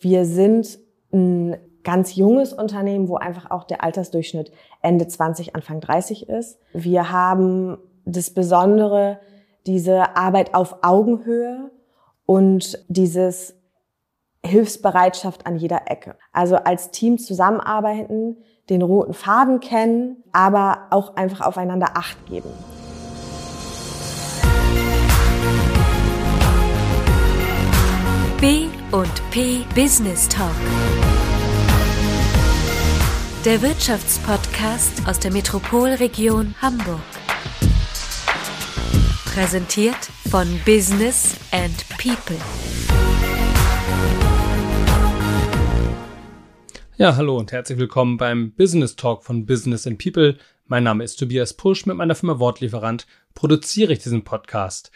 Wir 0.00 0.24
sind 0.24 0.78
ein 1.12 1.56
ganz 1.84 2.16
junges 2.16 2.52
Unternehmen, 2.52 3.08
wo 3.08 3.16
einfach 3.16 3.50
auch 3.50 3.64
der 3.64 3.82
Altersdurchschnitt 3.82 4.52
Ende 4.82 5.08
20, 5.08 5.54
Anfang 5.54 5.80
30 5.80 6.28
ist. 6.28 6.58
Wir 6.72 7.10
haben 7.10 7.78
das 8.04 8.30
Besondere, 8.30 9.20
diese 9.66 10.16
Arbeit 10.16 10.54
auf 10.54 10.82
Augenhöhe 10.82 11.70
und 12.26 12.84
dieses 12.88 13.54
Hilfsbereitschaft 14.44 15.46
an 15.46 15.56
jeder 15.56 15.90
Ecke. 15.90 16.16
Also 16.32 16.56
als 16.56 16.90
Team 16.90 17.18
zusammenarbeiten, 17.18 18.36
den 18.70 18.82
roten 18.82 19.14
Faden 19.14 19.60
kennen, 19.60 20.22
aber 20.32 20.88
auch 20.90 21.16
einfach 21.16 21.40
aufeinander 21.40 21.96
Acht 21.96 22.26
geben. 22.26 22.50
B 28.40 28.68
und 28.92 29.10
P 29.32 29.64
Business 29.74 30.28
Talk. 30.28 30.54
Der 33.44 33.60
Wirtschaftspodcast 33.60 35.08
aus 35.08 35.18
der 35.18 35.32
Metropolregion 35.32 36.54
Hamburg. 36.62 37.00
Präsentiert 39.24 39.96
von 40.30 40.46
Business 40.64 41.36
and 41.50 41.84
People. 41.98 42.36
Ja, 46.96 47.16
hallo 47.16 47.38
und 47.38 47.50
herzlich 47.50 47.78
willkommen 47.78 48.18
beim 48.18 48.52
Business 48.52 48.94
Talk 48.94 49.24
von 49.24 49.46
Business 49.46 49.84
and 49.84 49.98
People. 49.98 50.38
Mein 50.66 50.84
Name 50.84 51.02
ist 51.02 51.16
Tobias 51.16 51.54
Pusch. 51.54 51.86
Mit 51.86 51.96
meiner 51.96 52.14
Firma 52.14 52.38
Wortlieferant 52.38 53.08
produziere 53.34 53.94
ich 53.94 53.98
diesen 53.98 54.22
Podcast. 54.22 54.92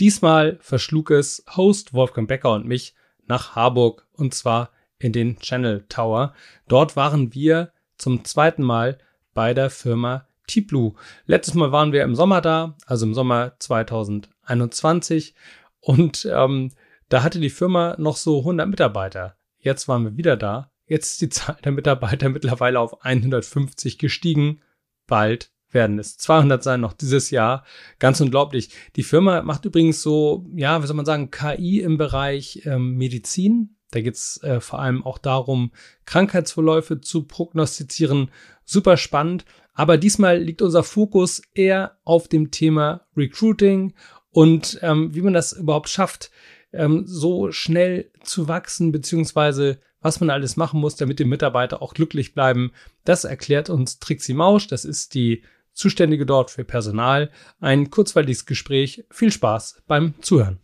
Diesmal 0.00 0.58
verschlug 0.60 1.10
es 1.10 1.44
Host 1.56 1.94
Wolfgang 1.94 2.28
Becker 2.28 2.52
und 2.52 2.66
mich 2.66 2.94
nach 3.26 3.56
Harburg 3.56 4.06
und 4.12 4.34
zwar 4.34 4.70
in 4.98 5.12
den 5.12 5.38
Channel 5.38 5.84
Tower. 5.88 6.34
Dort 6.68 6.96
waren 6.96 7.34
wir 7.34 7.72
zum 7.96 8.24
zweiten 8.24 8.62
Mal 8.62 8.98
bei 9.34 9.54
der 9.54 9.70
Firma 9.70 10.26
T-Blue. 10.46 10.94
Letztes 11.24 11.54
Mal 11.54 11.72
waren 11.72 11.92
wir 11.92 12.02
im 12.02 12.14
Sommer 12.14 12.40
da, 12.40 12.76
also 12.86 13.06
im 13.06 13.14
Sommer 13.14 13.56
2021 13.58 15.34
und 15.80 16.28
ähm, 16.30 16.72
da 17.08 17.22
hatte 17.22 17.40
die 17.40 17.50
Firma 17.50 17.94
noch 17.98 18.16
so 18.16 18.40
100 18.40 18.68
Mitarbeiter. 18.68 19.36
Jetzt 19.58 19.88
waren 19.88 20.04
wir 20.04 20.16
wieder 20.16 20.36
da. 20.36 20.72
Jetzt 20.86 21.12
ist 21.12 21.20
die 21.20 21.28
Zahl 21.28 21.56
der 21.64 21.72
Mitarbeiter 21.72 22.28
mittlerweile 22.28 22.80
auf 22.80 23.02
150 23.04 23.98
gestiegen. 23.98 24.60
Bald 25.06 25.52
werden 25.70 25.98
es 25.98 26.16
200 26.18 26.62
sein, 26.62 26.80
noch 26.80 26.92
dieses 26.92 27.30
Jahr. 27.30 27.64
Ganz 27.98 28.20
unglaublich. 28.20 28.70
Die 28.96 29.02
Firma 29.02 29.42
macht 29.42 29.64
übrigens 29.64 30.02
so, 30.02 30.46
ja, 30.54 30.82
wie 30.82 30.86
soll 30.86 30.96
man 30.96 31.06
sagen, 31.06 31.30
KI 31.30 31.80
im 31.80 31.98
Bereich 31.98 32.62
ähm, 32.64 32.96
Medizin. 32.96 33.76
Da 33.90 34.00
geht 34.00 34.14
es 34.14 34.42
äh, 34.42 34.60
vor 34.60 34.80
allem 34.80 35.04
auch 35.04 35.18
darum, 35.18 35.72
Krankheitsverläufe 36.04 37.00
zu 37.00 37.24
prognostizieren. 37.24 38.30
Super 38.64 38.96
spannend. 38.96 39.44
Aber 39.74 39.98
diesmal 39.98 40.38
liegt 40.38 40.62
unser 40.62 40.82
Fokus 40.82 41.42
eher 41.54 41.98
auf 42.04 42.28
dem 42.28 42.50
Thema 42.50 43.06
Recruiting 43.16 43.94
und 44.30 44.78
ähm, 44.82 45.14
wie 45.14 45.22
man 45.22 45.34
das 45.34 45.52
überhaupt 45.52 45.88
schafft, 45.88 46.30
ähm, 46.72 47.04
so 47.06 47.52
schnell 47.52 48.10
zu 48.22 48.48
wachsen, 48.48 48.92
beziehungsweise 48.92 49.78
was 50.00 50.20
man 50.20 50.30
alles 50.30 50.56
machen 50.56 50.80
muss, 50.80 50.96
damit 50.96 51.18
die 51.18 51.24
Mitarbeiter 51.24 51.82
auch 51.82 51.94
glücklich 51.94 52.32
bleiben. 52.32 52.72
Das 53.04 53.24
erklärt 53.24 53.70
uns 53.70 53.98
Trixie 53.98 54.34
Mausch. 54.34 54.66
Das 54.66 54.84
ist 54.84 55.14
die 55.14 55.42
Zuständige 55.76 56.24
dort 56.24 56.50
für 56.50 56.64
Personal. 56.64 57.30
Ein 57.60 57.90
kurzweiliges 57.90 58.46
Gespräch. 58.46 59.04
Viel 59.10 59.30
Spaß 59.30 59.82
beim 59.86 60.14
Zuhören. 60.22 60.58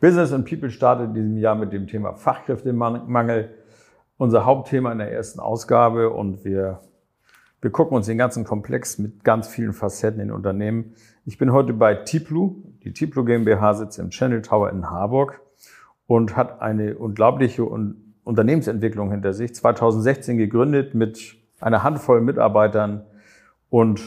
Business 0.00 0.32
and 0.32 0.48
People 0.48 0.70
startet 0.70 1.08
in 1.08 1.14
diesem 1.14 1.36
Jahr 1.38 1.56
mit 1.56 1.72
dem 1.72 1.88
Thema 1.88 2.14
Fachkräftemangel. 2.14 3.52
Unser 4.18 4.44
Hauptthema 4.44 4.92
in 4.92 4.98
der 4.98 5.12
ersten 5.12 5.40
Ausgabe 5.40 6.10
und 6.10 6.44
wir, 6.44 6.80
wir 7.60 7.70
gucken 7.70 7.96
uns 7.96 8.06
den 8.06 8.18
ganzen 8.18 8.44
Komplex 8.44 8.98
mit 8.98 9.24
ganz 9.24 9.48
vielen 9.48 9.72
Facetten 9.72 10.20
in 10.20 10.30
Unternehmen. 10.30 10.94
Ich 11.24 11.38
bin 11.38 11.52
heute 11.52 11.72
bei 11.72 11.96
Tiplu. 11.96 12.62
Die 12.84 12.92
Tiplu 12.92 13.24
GmbH 13.24 13.74
sitzt 13.74 13.98
im 13.98 14.10
Channel 14.10 14.42
Tower 14.42 14.70
in 14.70 14.88
Harburg 14.88 15.40
und 16.06 16.36
hat 16.36 16.62
eine 16.62 16.96
unglaubliche 16.96 17.64
und 17.64 18.07
Unternehmensentwicklung 18.28 19.10
hinter 19.10 19.32
sich. 19.32 19.54
2016 19.54 20.36
gegründet 20.36 20.94
mit 20.94 21.34
einer 21.60 21.82
Handvoll 21.82 22.20
Mitarbeitern 22.20 23.06
und 23.70 24.02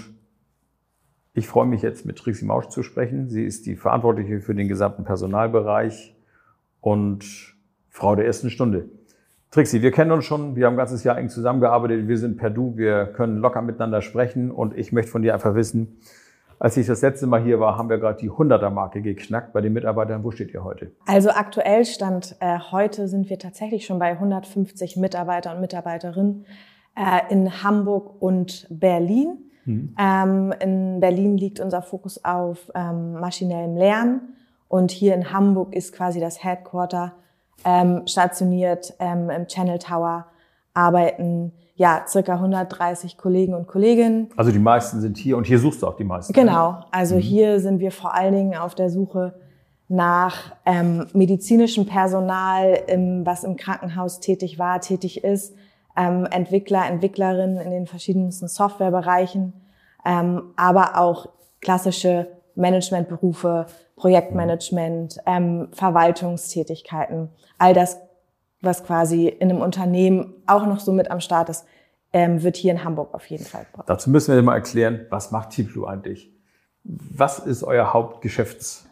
ich 1.34 1.48
freue 1.48 1.66
mich 1.66 1.82
jetzt 1.82 2.06
mit 2.06 2.18
Trixie 2.18 2.46
Mausch 2.46 2.68
zu 2.68 2.84
sprechen. 2.84 3.30
Sie 3.30 3.44
ist 3.44 3.66
die 3.66 3.76
Verantwortliche 3.76 4.40
für 4.40 4.54
den 4.54 4.68
gesamten 4.68 5.06
Personalbereich 5.06 6.16
und 6.82 7.56
Frau 7.90 8.16
der 8.16 8.28
ersten 8.28 8.52
Stunde. 8.52 8.90
Trixie, 9.50 9.82
wir 9.82 9.92
kennen 9.92 10.12
uns 10.12 10.24
schon, 10.24 10.56
wir 10.56 10.68
haben 10.68 10.76
ein 10.76 10.78
ganzes 10.78 11.04
Jahr 11.04 11.18
eng 11.18 11.30
zusammengearbeitet, 11.30 12.08
wir 12.08 12.18
sind 12.20 12.38
per 12.38 12.52
Du, 12.52 12.78
wir 12.78 13.08
können 13.08 13.38
locker 13.38 13.64
miteinander 13.64 14.04
sprechen 14.04 14.52
und 14.52 14.78
ich 14.78 14.92
möchte 14.92 15.12
von 15.12 15.24
dir 15.24 15.34
einfach 15.34 15.56
wissen, 15.56 15.98
als 16.62 16.78
ich 16.78 16.86
das 16.86 17.02
letzte 17.02 17.26
Mal 17.26 17.42
hier 17.42 17.60
war, 17.60 17.76
haben 17.76 17.90
wir 17.90 17.98
gerade 17.98 18.20
die 18.20 18.30
100er-Marke 18.30 19.02
geknackt 19.02 19.52
bei 19.52 19.62
den 19.62 19.74
Mitarbeitern. 19.74 20.24
Wo 20.24 20.30
steht 20.30 20.54
ihr 20.54 20.64
heute? 20.64 20.92
Also 21.08 21.32
aktuell 21.32 21.86
stand 21.86 22.36
äh, 22.40 22.60
heute 22.60 23.08
sind 23.08 23.32
wir 23.32 23.40
tatsächlich 23.40 23.84
schon 23.88 23.98
bei 23.98 24.12
150 24.12 24.96
Mitarbeiter 24.96 25.56
und 25.56 25.62
Mitarbeiterinnen 25.62 26.46
äh, 26.96 27.34
in 27.34 27.64
Hamburg 27.64 28.22
und 28.22 28.68
Berlin. 28.70 29.40
Mhm. 29.66 29.96
Ähm, 30.00 30.54
in 30.60 31.00
Berlin 31.00 31.36
liegt 31.36 31.60
unser 31.60 31.82
Fokus 31.82 32.24
auf 32.24 32.72
ähm, 32.76 33.14
maschinellem 33.14 33.76
Lernen 33.76 34.36
und 34.68 34.92
hier 34.92 35.16
in 35.16 35.34
Hamburg 35.34 35.76
ist 35.76 35.96
quasi 35.96 36.20
das 36.20 36.44
Headquarter 36.44 37.14
ähm, 37.66 38.04
stationiert 38.06 38.94
ähm, 39.00 39.32
im 39.32 39.48
Channel 39.48 39.80
Tower 39.80 40.28
arbeiten 40.76 41.54
ja, 41.82 42.06
circa 42.08 42.34
130 42.34 43.18
Kollegen 43.18 43.56
und 43.56 43.68
Kolleginnen. 43.68 44.30
Also 44.38 44.52
die 44.52 44.60
meisten 44.60 45.02
sind 45.02 45.18
hier 45.18 45.36
und 45.36 45.48
hier 45.48 45.58
suchst 45.58 45.82
du 45.82 45.88
auch 45.88 45.96
die 45.96 46.04
meisten. 46.04 46.32
Genau, 46.32 46.78
also 46.92 47.16
mhm. 47.16 47.22
hier 47.22 47.60
sind 47.60 47.80
wir 47.80 47.92
vor 47.92 48.14
allen 48.14 48.36
Dingen 48.36 48.56
auf 48.56 48.76
der 48.76 48.92
Suche 48.92 49.34
nach 49.88 50.54
ähm, 50.68 51.08
medizinischem 51.14 51.88
Personal, 51.88 52.84
im, 52.86 53.26
was 53.26 53.44
im 53.44 53.56
Krankenhaus 53.56 54.20
tätig 54.20 54.60
war, 54.60 54.80
tätig 54.80 55.24
ist, 55.24 55.56
ähm, 55.98 56.28
Entwickler, 56.30 56.86
Entwicklerinnen 56.86 57.58
in 57.58 57.72
den 57.72 57.88
verschiedensten 57.88 58.48
Softwarebereichen, 58.48 59.54
ähm, 60.06 60.54
aber 60.58 61.00
auch 61.00 61.30
klassische 61.62 62.28
Managementberufe, 62.54 63.66
Projektmanagement, 63.96 65.18
ähm, 65.26 65.70
Verwaltungstätigkeiten. 65.72 67.30
All 67.58 67.74
das 67.74 67.98
was 68.62 68.84
quasi 68.84 69.28
in 69.28 69.50
einem 69.50 69.62
Unternehmen 69.62 70.34
auch 70.48 70.66
noch 70.66 70.80
so 70.80 70.92
mit 70.92 71.12
am 71.12 71.20
Start 71.20 71.50
ist, 71.50 71.66
ähm, 72.14 72.44
wird 72.44 72.58
hier 72.58 72.72
in 72.72 72.84
Hamburg 72.84 73.14
auf 73.14 73.26
jeden 73.28 73.46
Fall 73.46 73.66
gebraucht. 73.66 73.90
Dazu 73.90 74.10
müssen 74.10 74.36
wir 74.36 74.42
mal 74.42 74.56
erklären, 74.56 75.06
was 75.10 75.32
macht 75.32 75.52
Tiplu 75.52 75.86
eigentlich? 75.86 76.32
Was 76.84 77.40
ist 77.40 77.64
euer 77.64 77.94
Hauptgeschäfts? 77.94 78.88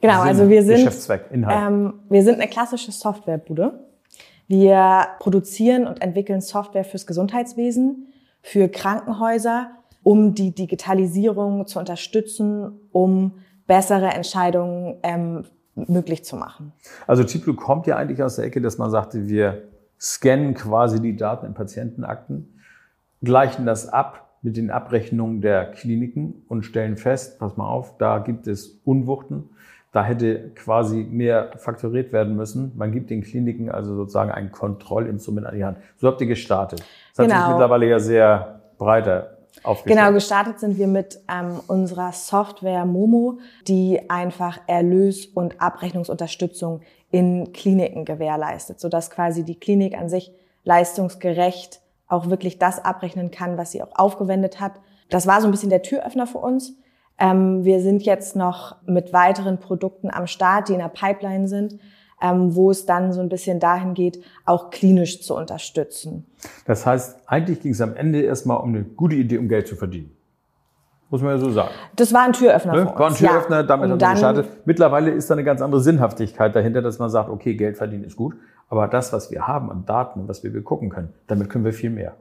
Genau, 0.00 0.20
Sinn, 0.20 0.28
also 0.28 0.48
wir 0.48 0.62
sind, 0.62 0.76
Geschäftszweck, 0.76 1.26
Inhalt? 1.30 1.70
Ähm, 1.70 1.94
wir 2.08 2.22
sind 2.22 2.40
eine 2.40 2.48
klassische 2.48 2.92
Softwarebude. 2.92 3.86
Wir 4.46 5.08
produzieren 5.18 5.86
und 5.86 6.00
entwickeln 6.00 6.40
Software 6.40 6.84
fürs 6.84 7.06
Gesundheitswesen, 7.06 8.06
für 8.40 8.68
Krankenhäuser, 8.68 9.72
um 10.02 10.34
die 10.34 10.54
Digitalisierung 10.54 11.66
zu 11.66 11.78
unterstützen, 11.78 12.80
um 12.92 13.34
bessere 13.66 14.08
Entscheidungen 14.08 14.96
ähm, 15.02 15.44
möglich 15.86 16.24
zu 16.24 16.36
machen. 16.36 16.72
Also 17.06 17.24
Tiplu 17.24 17.54
kommt 17.54 17.86
ja 17.86 17.96
eigentlich 17.96 18.22
aus 18.22 18.36
der 18.36 18.44
Ecke, 18.44 18.60
dass 18.60 18.78
man 18.78 18.90
sagte, 18.90 19.28
wir 19.28 19.62
scannen 20.00 20.54
quasi 20.54 21.00
die 21.00 21.16
Daten 21.16 21.46
in 21.46 21.54
Patientenakten, 21.54 22.60
gleichen 23.22 23.66
das 23.66 23.88
ab 23.88 24.28
mit 24.42 24.56
den 24.56 24.70
Abrechnungen 24.70 25.40
der 25.40 25.70
Kliniken 25.72 26.44
und 26.48 26.64
stellen 26.64 26.96
fest, 26.96 27.38
pass 27.38 27.56
mal 27.56 27.68
auf, 27.68 27.98
da 27.98 28.18
gibt 28.18 28.46
es 28.46 28.80
Unwuchten. 28.84 29.50
Da 29.90 30.04
hätte 30.04 30.50
quasi 30.50 31.06
mehr 31.10 31.52
faktoriert 31.56 32.12
werden 32.12 32.36
müssen. 32.36 32.72
Man 32.76 32.92
gibt 32.92 33.08
den 33.08 33.22
Kliniken 33.22 33.70
also 33.70 33.96
sozusagen 33.96 34.30
ein 34.30 34.52
Kontrollinstrument 34.52 35.46
an 35.46 35.54
die 35.54 35.64
Hand. 35.64 35.78
So 35.96 36.08
habt 36.08 36.20
ihr 36.20 36.26
gestartet. 36.26 36.80
Das 36.80 36.86
genau. 37.16 37.22
hat 37.22 37.28
sich 37.28 37.36
genau. 37.36 37.48
mittlerweile 37.52 37.86
ja 37.88 37.98
sehr 37.98 38.60
breiter 38.76 39.37
Genau, 39.84 40.12
gestartet 40.12 40.60
sind 40.60 40.78
wir 40.78 40.86
mit 40.86 41.20
ähm, 41.28 41.60
unserer 41.66 42.12
Software 42.12 42.84
Momo, 42.84 43.38
die 43.66 44.08
einfach 44.08 44.60
Erlös- 44.66 45.26
und 45.26 45.60
Abrechnungsunterstützung 45.60 46.82
in 47.10 47.52
Kliniken 47.52 48.04
gewährleistet, 48.04 48.80
sodass 48.80 49.10
quasi 49.10 49.44
die 49.44 49.58
Klinik 49.58 49.96
an 49.98 50.08
sich 50.08 50.32
leistungsgerecht 50.64 51.80
auch 52.06 52.30
wirklich 52.30 52.58
das 52.58 52.84
abrechnen 52.84 53.30
kann, 53.30 53.58
was 53.58 53.72
sie 53.72 53.82
auch 53.82 53.94
aufgewendet 53.94 54.60
hat. 54.60 54.72
Das 55.10 55.26
war 55.26 55.40
so 55.40 55.48
ein 55.48 55.50
bisschen 55.50 55.70
der 55.70 55.82
Türöffner 55.82 56.26
für 56.26 56.38
uns. 56.38 56.74
Ähm, 57.18 57.64
wir 57.64 57.80
sind 57.80 58.02
jetzt 58.02 58.36
noch 58.36 58.76
mit 58.86 59.12
weiteren 59.12 59.58
Produkten 59.58 60.10
am 60.10 60.26
Start, 60.26 60.68
die 60.68 60.74
in 60.74 60.78
der 60.78 60.88
Pipeline 60.88 61.48
sind 61.48 61.78
ähm, 62.20 62.54
wo 62.54 62.70
es 62.70 62.86
dann 62.86 63.12
so 63.12 63.20
ein 63.20 63.28
bisschen 63.28 63.60
dahin 63.60 63.94
geht, 63.94 64.22
auch 64.44 64.70
klinisch 64.70 65.22
zu 65.22 65.34
unterstützen. 65.36 66.26
Das 66.66 66.84
heißt, 66.86 67.20
eigentlich 67.26 67.60
ging 67.60 67.72
es 67.72 67.80
am 67.80 67.94
Ende 67.94 68.20
erstmal 68.22 68.58
um 68.58 68.70
eine 68.70 68.82
gute 68.84 69.16
Idee, 69.16 69.38
um 69.38 69.48
Geld 69.48 69.66
zu 69.68 69.76
verdienen. 69.76 70.10
muss 71.10 71.22
man 71.22 71.30
ja 71.30 71.38
so 71.38 71.50
sagen. 71.50 71.70
Das 71.96 72.12
war 72.12 72.22
ein 72.24 72.32
Türöffner 72.34 72.72
Ne? 72.74 72.86
War 72.86 73.08
ein 73.08 73.14
Türöffner, 73.14 73.56
ja. 73.58 73.62
damit 73.62 73.88
man 73.88 73.98
dann- 73.98 74.12
gestartet. 74.12 74.46
Mittlerweile 74.66 75.10
ist 75.10 75.30
da 75.30 75.34
eine 75.34 75.44
ganz 75.44 75.62
andere 75.62 75.80
Sinnhaftigkeit 75.80 76.54
dahinter, 76.54 76.82
dass 76.82 76.98
man 76.98 77.08
sagt, 77.08 77.30
okay, 77.30 77.54
Geld 77.54 77.78
verdienen 77.78 78.04
ist 78.04 78.16
gut, 78.16 78.34
aber 78.68 78.88
das, 78.88 79.12
was 79.12 79.30
wir 79.30 79.46
haben 79.46 79.70
an 79.70 79.84
Daten 79.86 80.20
und 80.20 80.28
was 80.28 80.42
wir 80.44 80.52
begucken 80.52 80.90
können, 80.90 81.14
damit 81.26 81.48
können 81.48 81.64
wir 81.64 81.72
viel 81.72 81.88
mehr. 81.90 82.14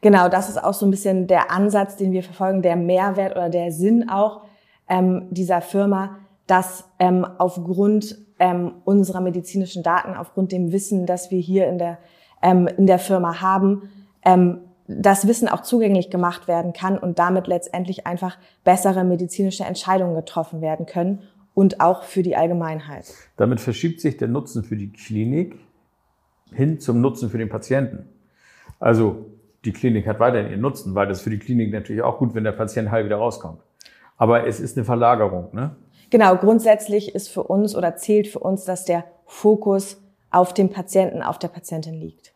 Genau, 0.00 0.28
das 0.28 0.48
ist 0.48 0.62
auch 0.62 0.72
so 0.74 0.86
ein 0.86 0.90
bisschen 0.90 1.26
der 1.26 1.50
Ansatz, 1.50 1.96
den 1.96 2.12
wir 2.12 2.22
verfolgen, 2.22 2.62
der 2.62 2.76
Mehrwert 2.76 3.32
oder 3.36 3.50
der 3.50 3.70
Sinn 3.70 4.08
auch 4.08 4.40
ähm, 4.88 5.26
dieser 5.30 5.60
Firma, 5.60 6.16
dass 6.46 6.84
ähm, 6.98 7.26
aufgrund 7.38 8.16
ähm, 8.42 8.72
unserer 8.84 9.20
medizinischen 9.20 9.84
Daten, 9.84 10.14
aufgrund 10.14 10.50
dem 10.50 10.72
Wissen, 10.72 11.06
das 11.06 11.30
wir 11.30 11.38
hier 11.38 11.68
in 11.68 11.78
der, 11.78 11.98
ähm, 12.42 12.66
in 12.76 12.88
der 12.88 12.98
Firma 12.98 13.40
haben, 13.40 13.88
ähm, 14.24 14.58
das 14.88 15.28
Wissen 15.28 15.48
auch 15.48 15.62
zugänglich 15.62 16.10
gemacht 16.10 16.48
werden 16.48 16.72
kann 16.72 16.98
und 16.98 17.20
damit 17.20 17.46
letztendlich 17.46 18.04
einfach 18.04 18.36
bessere 18.64 19.04
medizinische 19.04 19.62
Entscheidungen 19.62 20.16
getroffen 20.16 20.60
werden 20.60 20.86
können 20.86 21.20
und 21.54 21.80
auch 21.80 22.02
für 22.02 22.24
die 22.24 22.34
Allgemeinheit. 22.34 23.14
Damit 23.36 23.60
verschiebt 23.60 24.00
sich 24.00 24.16
der 24.16 24.26
Nutzen 24.26 24.64
für 24.64 24.76
die 24.76 24.90
Klinik 24.90 25.54
hin 26.52 26.80
zum 26.80 27.00
Nutzen 27.00 27.30
für 27.30 27.38
den 27.38 27.48
Patienten. 27.48 28.08
Also 28.80 29.26
die 29.64 29.72
Klinik 29.72 30.08
hat 30.08 30.18
weiterhin 30.18 30.50
ihren 30.50 30.60
Nutzen, 30.60 30.96
weil 30.96 31.06
das 31.06 31.20
für 31.20 31.30
die 31.30 31.38
Klinik 31.38 31.72
natürlich 31.72 32.02
auch 32.02 32.18
gut, 32.18 32.34
wenn 32.34 32.42
der 32.42 32.52
Patient 32.52 32.90
heil 32.90 33.04
wieder 33.04 33.18
rauskommt. 33.18 33.60
Aber 34.16 34.48
es 34.48 34.58
ist 34.58 34.76
eine 34.76 34.84
Verlagerung. 34.84 35.50
Ne? 35.52 35.76
Genau, 36.12 36.36
grundsätzlich 36.36 37.14
ist 37.14 37.28
für 37.28 37.42
uns 37.42 37.74
oder 37.74 37.96
zählt 37.96 38.28
für 38.28 38.38
uns, 38.38 38.66
dass 38.66 38.84
der 38.84 39.04
Fokus 39.24 39.96
auf 40.30 40.52
dem 40.52 40.68
Patienten, 40.68 41.22
auf 41.22 41.38
der 41.38 41.48
Patientin 41.48 41.94
liegt. 41.94 42.34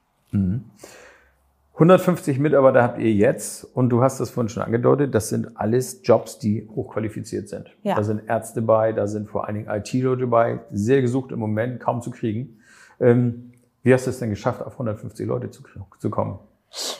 150 1.74 2.38
Mitarbeiter 2.38 2.82
habt 2.82 2.98
ihr 2.98 3.12
jetzt 3.12 3.64
und 3.64 3.90
du 3.90 4.02
hast 4.02 4.18
das 4.18 4.30
vorhin 4.30 4.48
schon 4.48 4.62
angedeutet, 4.62 5.14
das 5.14 5.28
sind 5.28 5.58
alles 5.58 6.00
Jobs, 6.04 6.38
die 6.38 6.66
hochqualifiziert 6.74 7.50
sind. 7.50 7.70
Ja. 7.82 7.96
Da 7.96 8.02
sind 8.02 8.22
Ärzte 8.26 8.62
bei, 8.62 8.94
da 8.94 9.06
sind 9.06 9.28
vor 9.28 9.46
allen 9.46 9.56
Dingen 9.56 9.68
IT-Leute 9.68 10.26
bei, 10.26 10.60
sehr 10.72 11.02
gesucht 11.02 11.30
im 11.32 11.38
Moment, 11.38 11.78
kaum 11.78 12.00
zu 12.00 12.10
kriegen. 12.10 12.58
Ähm, 12.98 13.52
wie 13.82 13.92
hast 13.92 14.06
du 14.06 14.10
es 14.10 14.18
denn 14.18 14.30
geschafft, 14.30 14.62
auf 14.62 14.72
150 14.72 15.26
Leute 15.26 15.50
zu, 15.50 15.62
zu 15.98 16.08
kommen? 16.08 16.38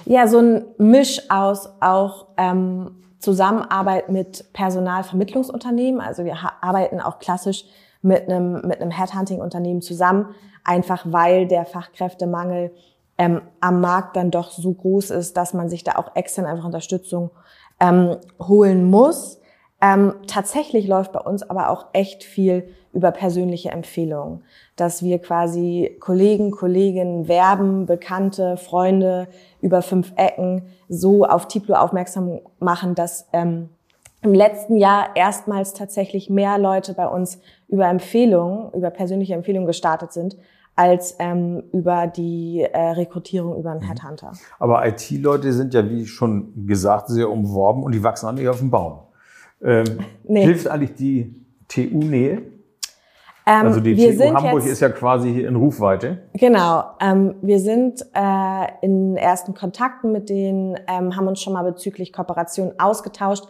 Ja, 0.05 0.29
so 0.29 0.41
ein 0.41 0.67
Misch 0.77 1.23
aus 1.31 1.71
auch 1.81 2.27
ähm, 2.37 2.91
Zusammenarbeit 3.19 4.09
mit 4.09 4.53
Personalvermittlungsunternehmen. 4.53 6.01
Also 6.01 6.25
wir 6.25 6.37
arbeiten 6.61 7.01
auch 7.01 7.19
klassisch 7.19 7.65
mit 8.03 8.29
einem, 8.29 8.63
mit 8.67 8.81
einem 8.81 8.91
Headhunting-Unternehmen 8.91 9.83
zusammen, 9.83 10.35
einfach 10.65 11.05
weil 11.07 11.47
der 11.47 11.65
Fachkräftemangel 11.65 12.73
ähm, 13.19 13.43
am 13.61 13.81
Markt 13.81 14.17
dann 14.17 14.31
doch 14.31 14.51
so 14.51 14.73
groß 14.73 15.11
ist, 15.11 15.37
dass 15.37 15.55
man 15.55 15.69
sich 15.69 15.85
da 15.85 15.97
auch 15.97 16.15
extern 16.15 16.45
einfach 16.45 16.65
Unterstützung 16.65 17.31
ähm, 17.81 18.17
holen 18.41 18.85
muss. 18.85 19.41
Ähm, 19.81 20.15
tatsächlich 20.27 20.89
läuft 20.89 21.13
bei 21.13 21.21
uns 21.21 21.43
aber 21.43 21.71
auch 21.71 21.87
echt 21.93 22.25
viel 22.25 22.69
über 22.95 23.11
persönliche 23.11 23.71
Empfehlungen, 23.71 24.43
dass 24.75 25.03
wir 25.03 25.19
quasi 25.19 25.97
Kollegen, 26.01 26.51
Kolleginnen 26.51 27.29
werben, 27.29 27.85
Bekannte, 27.85 28.57
Freunde 28.57 29.29
über 29.61 29.83
fünf 29.83 30.13
Ecken 30.17 30.63
so 30.89 31.27
auf 31.27 31.47
Tiplo 31.47 31.75
aufmerksam 31.75 32.41
machen, 32.59 32.95
dass 32.95 33.29
ähm, 33.35 33.69
im 34.23 34.33
letzten 34.33 34.77
Jahr 34.77 35.15
erstmals 35.15 35.75
tatsächlich 35.75 36.31
mehr 36.31 36.59
Leute 36.59 36.95
bei 36.95 37.07
uns 37.07 37.39
über 37.69 37.87
Empfehlungen, 37.87 38.73
über 38.73 38.91
persönliche 38.91 39.35
Empfehlungen 39.35 39.67
gestartet 39.67 40.13
sind, 40.13 40.39
als 40.75 41.17
ähm, 41.19 41.65
über 41.73 42.07
die 42.07 42.63
äh, 42.63 42.91
Rekrutierung 42.91 43.59
über 43.59 43.73
einen 43.73 43.83
Headhunter. 43.83 44.33
Aber 44.59 44.87
IT-Leute 44.87 45.53
sind 45.53 45.75
ja, 45.75 45.89
wie 45.89 46.07
schon 46.07 46.67
gesagt, 46.67 47.09
sehr 47.09 47.31
umworben 47.31 47.83
und 47.83 47.93
die 47.93 48.03
wachsen 48.03 48.27
auch 48.29 48.33
nicht 48.33 48.49
auf 48.49 48.59
dem 48.59 48.71
Baum. 48.71 49.06
Ähm, 49.63 49.85
Nee. 50.25 50.45
Hilft 50.45 50.69
eigentlich 50.69 50.95
die 50.95 51.47
TU-Nähe? 51.69 52.43
Ähm, 53.47 53.67
Also 53.67 53.81
die 53.81 53.95
TU 53.95 54.35
Hamburg 54.35 54.63
jetzt, 54.63 54.73
ist 54.73 54.81
ja 54.81 54.89
quasi 54.89 55.33
hier 55.33 55.49
in 55.49 55.57
Rufweite. 55.57 56.19
Genau. 56.35 56.85
Ähm, 57.01 57.37
wir 57.43 57.61
sind 57.61 58.05
äh, 58.13 58.67
in 58.83 59.17
ersten 59.17 59.55
Kontakten 59.55 60.11
mit 60.11 60.29
denen, 60.29 60.77
ähm, 60.89 61.17
haben 61.17 61.29
uns 61.29 61.41
schon 61.41 61.53
mal 61.53 61.63
bezüglich 61.63 62.13
Kooperation 62.13 62.73
ausgetauscht, 62.79 63.45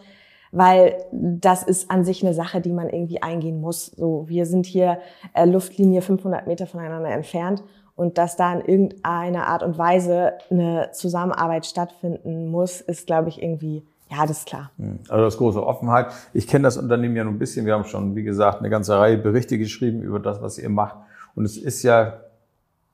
weil 0.51 1.03
das 1.11 1.63
ist 1.63 1.89
an 1.89 2.05
sich 2.05 2.23
eine 2.23 2.35
Sache, 2.35 2.61
die 2.61 2.71
man 2.71 2.89
irgendwie 2.89 3.23
eingehen 3.23 3.59
muss. 3.59 3.87
So, 3.87 4.25
wir 4.27 4.45
sind 4.45 4.67
hier 4.67 4.99
äh, 5.33 5.45
Luftlinie 5.45 6.01
500 6.01 6.45
Meter 6.45 6.67
voneinander 6.67 7.09
entfernt 7.09 7.63
und 7.95 8.19
dass 8.19 8.35
da 8.35 8.53
in 8.53 8.61
irgendeiner 8.61 9.47
Art 9.47 9.63
und 9.63 9.79
Weise 9.79 10.33
eine 10.51 10.91
Zusammenarbeit 10.93 11.65
stattfinden 11.65 12.47
muss, 12.47 12.79
ist, 12.79 13.07
glaube 13.07 13.29
ich, 13.29 13.41
irgendwie, 13.41 13.83
ja, 14.09 14.25
das 14.25 14.39
ist 14.39 14.47
klar. 14.47 14.71
Also 15.09 15.23
das 15.25 15.37
große 15.37 15.65
Offenheit. 15.65 16.07
Ich 16.33 16.47
kenne 16.47 16.63
das 16.63 16.77
Unternehmen 16.77 17.15
ja 17.15 17.23
nur 17.23 17.33
ein 17.33 17.39
bisschen. 17.39 17.65
Wir 17.65 17.73
haben 17.73 17.85
schon, 17.85 18.15
wie 18.15 18.23
gesagt, 18.23 18.59
eine 18.59 18.69
ganze 18.69 18.97
Reihe 18.97 19.17
Berichte 19.17 19.57
geschrieben 19.57 20.01
über 20.01 20.19
das, 20.19 20.41
was 20.41 20.57
ihr 20.57 20.69
macht. 20.69 20.95
Und 21.35 21.45
es 21.45 21.57
ist 21.57 21.83
ja 21.83 22.21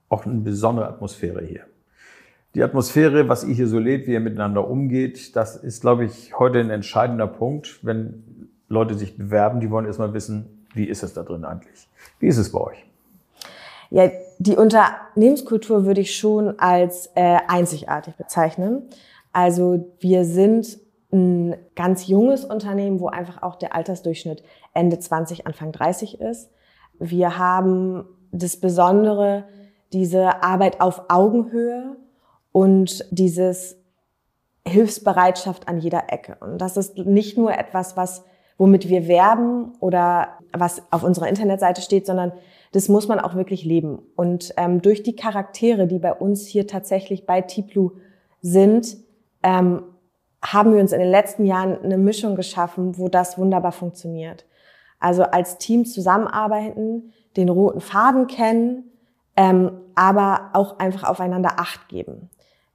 auch 0.09 0.25
eine 0.25 0.41
besondere 0.41 0.87
Atmosphäre 0.87 1.43
hier. 1.43 1.61
Die 2.55 2.63
Atmosphäre, 2.63 3.29
was 3.29 3.43
ihr 3.43 3.55
hier 3.55 3.67
so 3.67 3.79
lebt, 3.79 4.07
wie 4.07 4.13
ihr 4.13 4.19
miteinander 4.19 4.67
umgeht, 4.67 5.35
das 5.35 5.55
ist, 5.55 5.81
glaube 5.81 6.05
ich, 6.05 6.37
heute 6.37 6.59
ein 6.59 6.69
entscheidender 6.69 7.25
Punkt, 7.25 7.79
wenn 7.83 8.49
Leute 8.67 8.95
sich 8.95 9.17
bewerben, 9.17 9.59
die 9.59 9.71
wollen 9.71 9.85
erstmal 9.85 10.13
wissen, 10.13 10.65
wie 10.73 10.85
ist 10.85 11.03
es 11.03 11.13
da 11.13 11.23
drin 11.23 11.45
eigentlich? 11.45 11.87
Wie 12.19 12.27
ist 12.27 12.37
es 12.37 12.51
bei 12.51 12.59
euch? 12.59 12.85
Ja, 13.89 14.09
die 14.39 14.55
Unternehmenskultur 14.55 15.85
würde 15.85 16.01
ich 16.01 16.15
schon 16.15 16.59
als 16.59 17.09
äh, 17.15 17.37
einzigartig 17.47 18.15
bezeichnen. 18.15 18.83
Also 19.31 19.91
wir 19.99 20.25
sind 20.25 20.79
ein 21.13 21.55
ganz 21.75 22.07
junges 22.07 22.43
Unternehmen, 22.43 22.99
wo 22.99 23.07
einfach 23.07 23.43
auch 23.43 23.55
der 23.55 23.75
Altersdurchschnitt 23.75 24.43
Ende 24.73 24.99
20, 24.99 25.47
Anfang 25.47 25.71
30 25.71 26.19
ist. 26.19 26.49
Wir 26.99 27.37
haben 27.37 28.05
das 28.31 28.57
Besondere, 28.57 29.45
diese 29.93 30.43
Arbeit 30.43 30.81
auf 30.81 31.03
Augenhöhe 31.09 31.95
und 32.51 33.05
dieses 33.11 33.77
Hilfsbereitschaft 34.67 35.67
an 35.67 35.79
jeder 35.79 36.11
Ecke. 36.11 36.37
Und 36.39 36.57
das 36.59 36.77
ist 36.77 36.97
nicht 36.97 37.37
nur 37.37 37.53
etwas, 37.53 37.95
was, 37.95 38.23
womit 38.57 38.89
wir 38.89 39.07
werben 39.07 39.73
oder 39.79 40.39
was 40.51 40.81
auf 40.91 41.03
unserer 41.03 41.27
Internetseite 41.27 41.81
steht, 41.81 42.05
sondern 42.05 42.31
das 42.71 42.89
muss 42.89 43.07
man 43.07 43.19
auch 43.19 43.35
wirklich 43.35 43.65
leben. 43.65 43.99
Und 44.15 44.53
ähm, 44.57 44.81
durch 44.81 45.03
die 45.03 45.15
Charaktere, 45.15 45.85
die 45.85 45.99
bei 45.99 46.13
uns 46.13 46.47
hier 46.47 46.65
tatsächlich 46.65 47.25
bei 47.25 47.41
Tiplu 47.41 47.91
sind, 48.41 48.97
ähm, 49.43 49.83
haben 50.43 50.73
wir 50.73 50.81
uns 50.81 50.91
in 50.91 50.99
den 50.99 51.09
letzten 51.09 51.45
Jahren 51.45 51.81
eine 51.83 51.97
Mischung 51.97 52.35
geschaffen, 52.35 52.97
wo 52.97 53.07
das 53.07 53.37
wunderbar 53.37 53.71
funktioniert. 53.71 54.45
Also 54.99 55.23
als 55.23 55.57
Team 55.57 55.85
zusammenarbeiten, 55.85 57.13
den 57.37 57.49
roten 57.49 57.81
Faden 57.81 58.27
kennen, 58.27 58.91
ähm, 59.35 59.71
aber 59.95 60.51
auch 60.53 60.79
einfach 60.79 61.09
aufeinander 61.09 61.59
Acht 61.59 61.87
geben. 61.87 62.29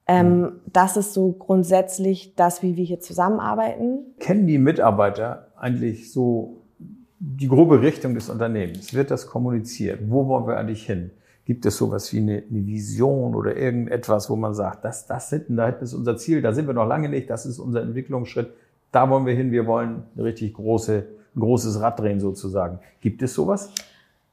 Ähm, 0.06 0.60
das 0.72 0.96
ist 0.96 1.12
so 1.12 1.32
grundsätzlich 1.32 2.34
das, 2.34 2.62
wie 2.62 2.76
wir 2.76 2.84
hier 2.84 3.00
zusammenarbeiten. 3.00 4.14
Kennen 4.18 4.46
die 4.46 4.58
Mitarbeiter 4.58 5.48
eigentlich 5.56 6.10
so 6.12 6.62
die 7.18 7.48
grobe 7.48 7.82
Richtung 7.82 8.14
des 8.14 8.30
Unternehmens? 8.30 8.94
Wird 8.94 9.10
das 9.10 9.26
kommuniziert? 9.26 10.00
Wo 10.08 10.26
wollen 10.26 10.46
wir 10.46 10.56
eigentlich 10.56 10.86
hin? 10.86 11.10
Gibt 11.48 11.64
es 11.64 11.78
sowas 11.78 12.12
wie 12.12 12.18
eine, 12.18 12.42
eine 12.50 12.66
Vision 12.66 13.34
oder 13.34 13.56
irgendetwas, 13.56 14.28
wo 14.28 14.36
man 14.36 14.52
sagt, 14.52 14.84
das, 14.84 15.06
das 15.06 15.30
sind, 15.30 15.56
da 15.56 15.70
ist 15.70 15.94
unser 15.94 16.18
Ziel, 16.18 16.42
da 16.42 16.52
sind 16.52 16.66
wir 16.66 16.74
noch 16.74 16.84
lange 16.84 17.08
nicht, 17.08 17.30
das 17.30 17.46
ist 17.46 17.58
unser 17.58 17.80
Entwicklungsschritt, 17.80 18.52
da 18.92 19.08
wollen 19.08 19.24
wir 19.24 19.32
hin, 19.32 19.50
wir 19.50 19.66
wollen 19.66 20.02
eine 20.14 20.24
richtig 20.24 20.52
große, 20.52 21.06
ein 21.34 21.40
großes 21.40 21.80
Rad 21.80 22.00
drehen 22.00 22.20
sozusagen. 22.20 22.80
Gibt 23.00 23.22
es 23.22 23.32
sowas? 23.32 23.72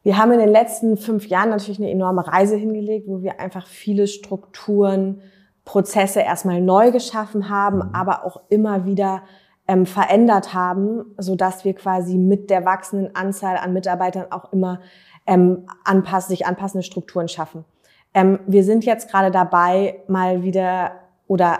Wir 0.04 0.18
haben 0.18 0.34
in 0.34 0.40
den 0.40 0.50
letzten 0.50 0.98
fünf 0.98 1.28
Jahren 1.28 1.52
natürlich 1.52 1.80
eine 1.80 1.90
enorme 1.90 2.28
Reise 2.28 2.58
hingelegt, 2.58 3.08
wo 3.08 3.22
wir 3.22 3.40
einfach 3.40 3.66
viele 3.66 4.08
Strukturen, 4.08 5.22
Prozesse 5.64 6.20
erstmal 6.20 6.60
neu 6.60 6.92
geschaffen 6.92 7.48
haben, 7.48 7.82
aber 7.94 8.26
auch 8.26 8.42
immer 8.50 8.86
wieder 8.86 9.24
ähm, 9.70 9.86
verändert 9.86 10.54
haben, 10.54 11.16
so 11.18 11.38
dass 11.38 11.64
wir 11.64 11.76
quasi 11.76 12.18
mit 12.18 12.50
der 12.50 12.66
wachsenden 12.66 13.16
Anzahl 13.16 13.56
an 13.56 13.72
Mitarbeitern 13.72 14.34
auch 14.34 14.52
immer 14.52 14.82
ähm, 15.28 15.68
anpass 15.84 16.28
sich 16.28 16.46
anpassende 16.46 16.84
Strukturen 16.84 17.28
schaffen. 17.28 17.66
Ähm, 18.14 18.40
wir 18.48 18.64
sind 18.64 18.86
jetzt 18.86 19.10
gerade 19.10 19.32
dabei, 19.32 20.00
mal 20.08 20.44
wieder 20.44 20.92
oder 21.28 21.60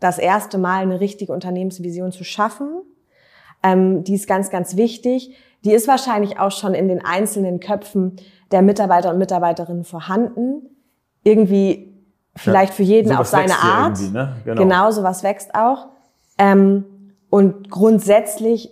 das 0.00 0.18
erste 0.18 0.58
Mal 0.58 0.82
eine 0.82 1.00
richtige 1.00 1.32
Unternehmensvision 1.32 2.12
zu 2.12 2.24
schaffen. 2.24 2.82
Ähm, 3.62 4.04
die 4.04 4.14
ist 4.14 4.28
ganz, 4.28 4.50
ganz 4.50 4.76
wichtig. 4.76 5.34
Die 5.64 5.72
ist 5.72 5.88
wahrscheinlich 5.88 6.38
auch 6.38 6.52
schon 6.52 6.74
in 6.74 6.88
den 6.88 7.04
einzelnen 7.04 7.60
Köpfen 7.60 8.16
der 8.50 8.62
Mitarbeiter 8.62 9.10
und 9.10 9.18
Mitarbeiterinnen 9.18 9.84
vorhanden. 9.84 10.68
Irgendwie 11.24 11.92
vielleicht 12.36 12.74
für 12.74 12.82
jeden 12.82 13.16
auf 13.16 13.26
seine 13.26 13.52
ja 13.52 13.58
Art. 13.58 13.98
ne? 14.12 14.36
Genau. 14.44 14.62
Genau, 14.62 14.90
sowas 14.90 15.22
wächst 15.22 15.54
auch. 15.54 15.86
Ähm, 16.38 16.84
und 17.30 17.70
grundsätzlich 17.70 18.70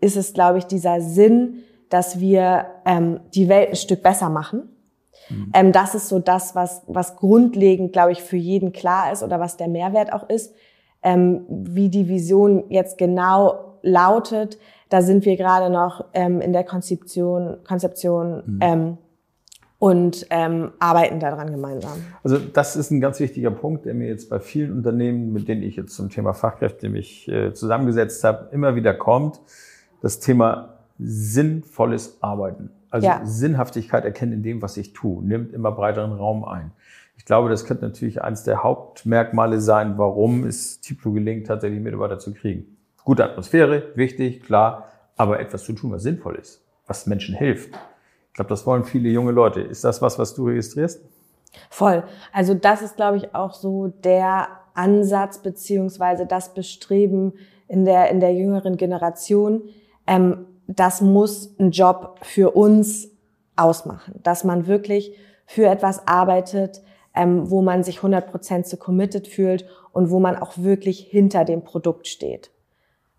ist 0.00 0.16
es, 0.16 0.32
glaube 0.32 0.58
ich, 0.58 0.66
dieser 0.66 1.00
Sinn, 1.00 1.62
dass 1.92 2.20
wir 2.20 2.66
ähm, 2.84 3.20
die 3.34 3.48
Welt 3.48 3.70
ein 3.70 3.76
Stück 3.76 4.02
besser 4.02 4.30
machen. 4.30 4.68
Ähm, 5.54 5.72
das 5.72 5.94
ist 5.94 6.08
so 6.08 6.18
das, 6.18 6.54
was, 6.54 6.82
was 6.86 7.16
grundlegend, 7.16 7.92
glaube 7.92 8.12
ich, 8.12 8.22
für 8.22 8.36
jeden 8.36 8.72
klar 8.72 9.12
ist 9.12 9.22
oder 9.22 9.40
was 9.40 9.56
der 9.56 9.68
Mehrwert 9.68 10.12
auch 10.12 10.28
ist. 10.28 10.54
Ähm, 11.02 11.44
wie 11.48 11.88
die 11.88 12.08
Vision 12.08 12.64
jetzt 12.68 12.98
genau 12.98 13.78
lautet, 13.82 14.58
da 14.88 15.02
sind 15.02 15.24
wir 15.24 15.36
gerade 15.36 15.72
noch 15.72 16.04
ähm, 16.12 16.40
in 16.40 16.52
der 16.52 16.64
Konzeption, 16.64 17.58
Konzeption 17.66 18.42
Mhm. 18.46 18.58
ähm, 18.60 18.98
und 19.78 20.26
ähm, 20.30 20.72
arbeiten 20.78 21.18
daran 21.18 21.50
gemeinsam. 21.50 21.98
Also 22.22 22.38
das 22.38 22.76
ist 22.76 22.92
ein 22.92 23.00
ganz 23.00 23.18
wichtiger 23.18 23.50
Punkt, 23.50 23.84
der 23.84 23.94
mir 23.94 24.06
jetzt 24.06 24.30
bei 24.30 24.38
vielen 24.38 24.72
Unternehmen, 24.72 25.32
mit 25.32 25.48
denen 25.48 25.62
ich 25.62 25.74
jetzt 25.74 25.96
zum 25.96 26.08
Thema 26.08 26.34
Fachkräfte 26.34 26.88
mich 26.88 27.26
äh, 27.28 27.52
zusammengesetzt 27.52 28.22
habe, 28.22 28.48
immer 28.52 28.76
wieder 28.76 28.94
kommt. 28.94 29.40
Das 30.00 30.20
Thema 30.20 30.81
sinnvolles 31.04 32.22
Arbeiten. 32.22 32.70
Also 32.90 33.06
Ja. 33.06 33.20
Sinnhaftigkeit 33.24 34.04
erkennen 34.04 34.32
in 34.32 34.42
dem, 34.42 34.62
was 34.62 34.76
ich 34.76 34.92
tue, 34.92 35.24
nimmt 35.24 35.52
immer 35.52 35.72
breiteren 35.72 36.12
Raum 36.12 36.44
ein. 36.44 36.72
Ich 37.16 37.24
glaube, 37.24 37.48
das 37.48 37.64
könnte 37.64 37.84
natürlich 37.84 38.22
eines 38.22 38.42
der 38.42 38.62
Hauptmerkmale 38.62 39.60
sein, 39.60 39.96
warum 39.96 40.44
es 40.44 40.80
Tiplo 40.80 41.12
gelingt, 41.12 41.46
tatsächlich 41.46 41.80
Mitarbeiter 41.80 42.18
zu 42.18 42.34
kriegen. 42.34 42.76
Gute 43.04 43.24
Atmosphäre, 43.24 43.92
wichtig, 43.94 44.42
klar, 44.42 44.88
aber 45.16 45.40
etwas 45.40 45.64
zu 45.64 45.72
tun, 45.72 45.92
was 45.92 46.02
sinnvoll 46.02 46.36
ist, 46.36 46.64
was 46.86 47.06
Menschen 47.06 47.34
hilft. 47.34 47.70
Ich 48.28 48.34
glaube, 48.34 48.48
das 48.48 48.66
wollen 48.66 48.84
viele 48.84 49.08
junge 49.08 49.32
Leute. 49.32 49.60
Ist 49.60 49.84
das 49.84 50.02
was, 50.02 50.18
was 50.18 50.34
du 50.34 50.46
registrierst? 50.46 51.04
Voll. 51.70 52.02
Also 52.32 52.54
das 52.54 52.82
ist, 52.82 52.96
glaube 52.96 53.18
ich, 53.18 53.34
auch 53.34 53.52
so 53.54 53.88
der 53.88 54.48
Ansatz 54.74 55.38
beziehungsweise 55.38 56.26
das 56.26 56.54
Bestreben 56.54 57.34
in 57.68 57.84
der, 57.84 58.10
in 58.10 58.20
der 58.20 58.34
jüngeren 58.34 58.76
Generation. 58.76 59.62
Ähm, 60.06 60.46
das 60.76 61.00
muss 61.00 61.54
ein 61.58 61.70
Job 61.70 62.18
für 62.22 62.52
uns 62.52 63.08
ausmachen, 63.56 64.18
dass 64.22 64.44
man 64.44 64.66
wirklich 64.66 65.14
für 65.46 65.66
etwas 65.66 66.06
arbeitet, 66.06 66.82
ähm, 67.14 67.50
wo 67.50 67.60
man 67.62 67.82
sich 67.82 67.98
100% 67.98 68.64
zu 68.64 68.76
committed 68.76 69.28
fühlt 69.28 69.66
und 69.92 70.10
wo 70.10 70.18
man 70.18 70.36
auch 70.36 70.56
wirklich 70.56 71.00
hinter 71.00 71.44
dem 71.44 71.62
Produkt 71.62 72.06
steht. 72.06 72.50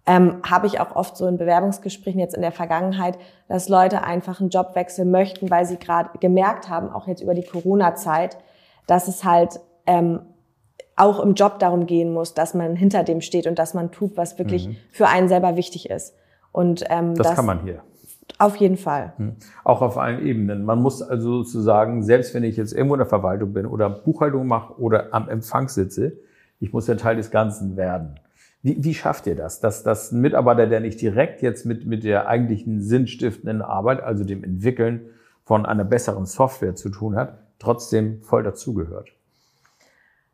Ähm, 0.05 0.41
Habe 0.49 0.67
ich 0.67 0.79
auch 0.79 0.95
oft 0.95 1.15
so 1.15 1.27
in 1.27 1.37
Bewerbungsgesprächen 1.37 2.19
jetzt 2.19 2.35
in 2.35 2.41
der 2.41 2.51
Vergangenheit, 2.51 3.17
dass 3.47 3.69
Leute 3.69 4.03
einfach 4.03 4.41
einen 4.41 4.49
Job 4.49 4.71
wechseln 4.75 5.11
möchten, 5.11 5.49
weil 5.49 5.65
sie 5.65 5.77
gerade 5.77 6.17
gemerkt 6.19 6.69
haben, 6.69 6.89
auch 6.89 7.07
jetzt 7.07 7.21
über 7.21 7.35
die 7.35 7.45
Corona-Zeit, 7.45 8.37
dass 8.87 9.07
es 9.07 9.23
halt 9.23 9.61
ähm, 9.85 10.21
auch 10.95 11.19
im 11.19 11.35
Job 11.35 11.59
darum 11.59 11.85
gehen 11.85 12.13
muss, 12.13 12.33
dass 12.33 12.53
man 12.53 12.75
hinter 12.75 13.03
dem 13.03 13.21
steht 13.21 13.47
und 13.47 13.59
dass 13.59 13.73
man 13.73 13.91
tut, 13.91 14.17
was 14.17 14.37
wirklich 14.37 14.77
für 14.91 15.07
einen 15.07 15.29
selber 15.29 15.55
wichtig 15.55 15.89
ist. 15.89 16.15
Und 16.53 16.85
ähm, 16.89 17.15
Das, 17.15 17.35
kann 17.35 17.45
man 17.45 17.61
hier. 17.63 17.83
auf 18.37 18.55
jeden 18.55 18.77
Fall. 18.77 19.13
Auch 19.65 19.81
auf 19.81 19.97
allen 19.97 20.25
Ebenen. 20.25 20.63
Man 20.63 20.81
muss 20.81 21.01
also 21.01 21.43
sozusagen, 21.43 22.03
selbst 22.03 22.33
wenn 22.33 22.43
ich 22.43 22.55
jetzt 22.55 22.71
irgendwo 22.71 22.93
in 22.95 22.99
der 22.99 23.07
Verwaltung 23.07 23.51
bin 23.51 23.65
oder 23.65 23.89
Buchhaltung 23.89 24.47
mache 24.47 24.79
oder 24.79 25.13
am 25.13 25.27
Empfang 25.27 25.67
sitze, 25.67 26.13
ich 26.59 26.71
muss 26.71 26.87
ja 26.87 26.95
Teil 26.95 27.17
des 27.17 27.31
Ganzen 27.31 27.75
werden. 27.75 28.19
Wie, 28.61 28.81
wie 28.81 28.93
schafft 28.93 29.27
ihr 29.27 29.35
das? 29.35 29.59
Dass, 29.59 29.83
dass 29.83 30.11
ein 30.11 30.21
Mitarbeiter, 30.21 30.67
der 30.67 30.79
nicht 30.79 31.01
direkt 31.01 31.41
jetzt 31.41 31.65
mit, 31.65 31.85
mit 31.85 32.05
der 32.05 32.27
eigentlichen 32.29 32.81
sinnstiftenden 32.81 33.61
Arbeit, 33.61 34.01
also 34.01 34.23
dem 34.23 34.43
Entwickeln 34.43 35.01
von 35.43 35.65
einer 35.65 35.83
besseren 35.83 36.25
Software 36.25 36.75
zu 36.75 36.89
tun 36.89 37.15
hat, 37.17 37.39
trotzdem 37.59 38.21
voll 38.21 38.43
dazugehört? 38.43 39.09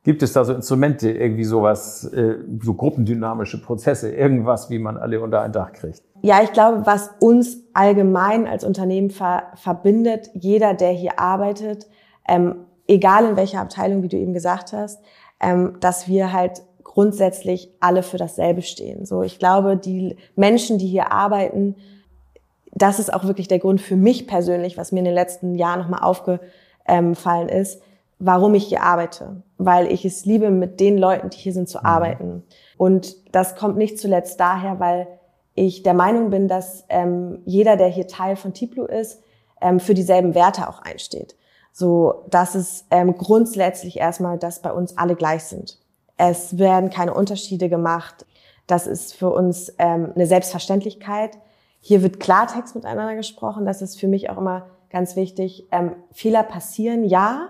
Gibt 0.03 0.23
es 0.23 0.33
da 0.33 0.45
so 0.45 0.53
Instrumente, 0.53 1.11
irgendwie 1.11 1.43
sowas, 1.43 2.05
äh, 2.05 2.37
so 2.63 2.73
gruppendynamische 2.73 3.61
Prozesse, 3.61 4.11
irgendwas, 4.11 4.69
wie 4.69 4.79
man 4.79 4.97
alle 4.97 5.19
unter 5.21 5.41
ein 5.41 5.51
Dach 5.51 5.73
kriegt? 5.73 6.01
Ja, 6.21 6.41
ich 6.41 6.53
glaube, 6.53 6.85
was 6.85 7.11
uns 7.19 7.63
allgemein 7.73 8.47
als 8.47 8.63
Unternehmen 8.63 9.09
ver 9.09 9.43
verbindet, 9.55 10.29
jeder, 10.33 10.73
der 10.73 10.91
hier 10.91 11.19
arbeitet, 11.19 11.87
ähm, 12.27 12.65
egal 12.87 13.25
in 13.25 13.35
welcher 13.35 13.61
Abteilung, 13.61 14.03
wie 14.03 14.07
du 14.07 14.17
eben 14.17 14.33
gesagt 14.33 14.73
hast, 14.73 15.01
ähm, 15.41 15.77
dass 15.79 16.07
wir 16.07 16.33
halt 16.33 16.61
grundsätzlich 16.83 17.71
alle 17.79 18.01
für 18.01 18.17
dasselbe 18.17 18.61
stehen. 18.61 19.05
So, 19.05 19.21
ich 19.21 19.37
glaube, 19.37 19.77
die 19.77 20.17
Menschen, 20.35 20.79
die 20.79 20.87
hier 20.87 21.11
arbeiten, 21.11 21.75
das 22.73 22.99
ist 22.99 23.13
auch 23.13 23.25
wirklich 23.25 23.47
der 23.47 23.59
Grund 23.59 23.81
für 23.81 23.95
mich 23.95 24.27
persönlich, 24.27 24.77
was 24.77 24.91
mir 24.91 24.99
in 24.99 25.05
den 25.05 25.13
letzten 25.13 25.55
Jahren 25.55 25.81
nochmal 25.81 26.01
aufgefallen 26.01 27.49
ist, 27.49 27.81
warum 28.19 28.53
ich 28.53 28.67
hier 28.67 28.83
arbeite. 28.83 29.43
Weil 29.57 29.91
ich 29.91 30.05
es 30.05 30.25
liebe, 30.25 30.51
mit 30.51 30.79
den 30.79 30.97
Leuten, 30.97 31.29
die 31.29 31.37
hier 31.37 31.53
sind, 31.53 31.69
zu 31.69 31.83
arbeiten. 31.83 32.43
Und 32.77 33.15
das 33.33 33.55
kommt 33.55 33.77
nicht 33.77 33.99
zuletzt 33.99 34.39
daher, 34.39 34.79
weil 34.79 35.07
ich 35.55 35.83
der 35.83 35.93
Meinung 35.93 36.29
bin, 36.29 36.47
dass 36.47 36.85
ähm, 36.89 37.41
jeder, 37.45 37.75
der 37.75 37.87
hier 37.87 38.07
Teil 38.07 38.35
von 38.35 38.53
Tiplo 38.53 38.85
ist, 38.85 39.21
ähm, 39.61 39.79
für 39.79 39.93
dieselben 39.93 40.35
Werte 40.35 40.69
auch 40.69 40.79
einsteht. 40.81 41.35
So, 41.71 42.25
dass 42.29 42.55
es 42.55 42.85
ähm, 42.91 43.17
grundsätzlich 43.17 43.97
erstmal, 43.97 44.37
dass 44.37 44.61
bei 44.61 44.71
uns 44.71 44.97
alle 44.97 45.15
gleich 45.15 45.43
sind. 45.43 45.77
Es 46.17 46.57
werden 46.57 46.89
keine 46.89 47.13
Unterschiede 47.13 47.69
gemacht. 47.69 48.25
Das 48.67 48.87
ist 48.87 49.13
für 49.13 49.29
uns 49.29 49.73
ähm, 49.79 50.11
eine 50.15 50.25
Selbstverständlichkeit. 50.25 51.37
Hier 51.81 52.03
wird 52.03 52.19
Klartext 52.19 52.75
miteinander 52.75 53.15
gesprochen. 53.15 53.65
Das 53.65 53.81
ist 53.81 53.99
für 53.99 54.07
mich 54.07 54.29
auch 54.29 54.37
immer 54.37 54.67
ganz 54.89 55.15
wichtig. 55.15 55.67
Ähm, 55.71 55.95
Fehler 56.11 56.43
passieren, 56.43 57.03
ja. 57.03 57.49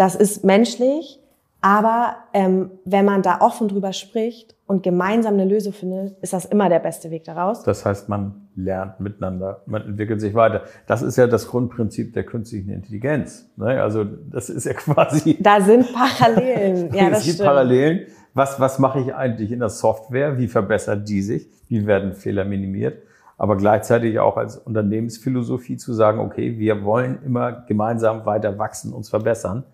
Das 0.00 0.14
ist 0.14 0.44
menschlich. 0.46 1.20
Aber 1.60 2.16
ähm, 2.32 2.70
wenn 2.86 3.04
man 3.04 3.20
da 3.20 3.40
offen 3.42 3.68
drüber 3.68 3.92
spricht 3.92 4.56
und 4.66 4.82
gemeinsam 4.82 5.34
eine 5.34 5.44
Lösung 5.44 5.74
findet, 5.74 6.16
ist 6.22 6.32
das 6.32 6.46
immer 6.46 6.70
der 6.70 6.78
beste 6.78 7.10
Weg 7.10 7.24
daraus. 7.24 7.64
Das 7.64 7.84
heißt, 7.84 8.08
man 8.08 8.48
lernt 8.56 8.98
miteinander, 8.98 9.60
man 9.66 9.82
entwickelt 9.82 10.22
sich 10.22 10.32
weiter. 10.32 10.62
Das 10.86 11.02
ist 11.02 11.18
ja 11.18 11.26
das 11.26 11.48
Grundprinzip 11.48 12.14
der 12.14 12.24
künstlichen 12.24 12.70
Intelligenz. 12.70 13.50
Ne? 13.56 13.82
Also 13.82 14.04
das 14.04 14.48
ist 14.48 14.64
ja 14.64 14.72
quasi. 14.84 15.36
Da 15.38 15.60
sind 15.60 15.92
Parallelen. 15.92 16.94
ja, 16.94 17.08
es 17.08 17.10
das 17.10 17.24
gibt 17.24 17.34
stimmt. 17.34 17.48
Parallelen. 17.48 18.06
Was, 18.32 18.58
was 18.58 18.78
mache 18.78 19.00
ich 19.00 19.14
eigentlich 19.14 19.52
in 19.52 19.58
der 19.58 19.68
Software? 19.68 20.38
Wie 20.38 20.48
verbessert 20.48 21.06
die 21.06 21.20
sich? 21.20 21.46
Wie 21.68 21.86
werden 21.86 22.14
Fehler 22.14 22.46
minimiert? 22.46 23.02
Aber 23.36 23.58
gleichzeitig 23.58 24.18
auch 24.18 24.38
als 24.38 24.56
Unternehmensphilosophie 24.56 25.76
zu 25.76 25.92
sagen, 25.92 26.20
okay, 26.20 26.58
wir 26.58 26.84
wollen 26.84 27.22
immer 27.22 27.52
gemeinsam 27.52 28.24
weiter 28.24 28.56
wachsen, 28.56 28.94
uns 28.94 29.10
verbessern 29.10 29.64